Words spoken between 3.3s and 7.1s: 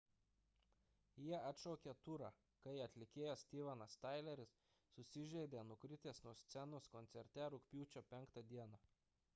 stevenas tyleris susižeidė nukritęs nuo scenos